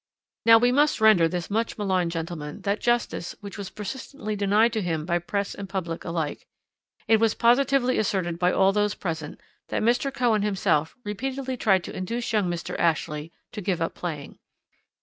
[0.47, 4.81] "Now we must render this much maligned gentleman that justice which was persistently denied to
[4.81, 6.47] him by press and public alike;
[7.07, 10.11] it was positively asserted by all those present that Mr.
[10.11, 12.75] Cohen himself repeatedly tried to induce young Mr.
[12.79, 14.39] Ashley to give up playing.